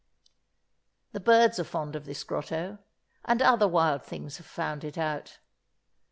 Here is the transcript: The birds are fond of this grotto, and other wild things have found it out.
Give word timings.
The 1.11 1.19
birds 1.19 1.59
are 1.59 1.63
fond 1.63 1.95
of 1.95 2.05
this 2.05 2.23
grotto, 2.23 2.79
and 3.25 3.39
other 3.39 3.67
wild 3.67 4.01
things 4.01 4.37
have 4.37 4.47
found 4.47 4.83
it 4.83 4.97
out. 4.97 5.37